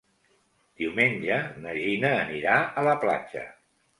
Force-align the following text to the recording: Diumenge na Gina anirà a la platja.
Diumenge 0.83 1.35
na 1.65 1.75
Gina 1.77 2.11
anirà 2.23 2.57
a 2.83 2.87
la 2.89 2.95
platja. 3.07 3.47